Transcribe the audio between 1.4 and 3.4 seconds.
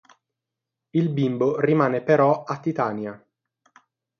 rimane però a Titania.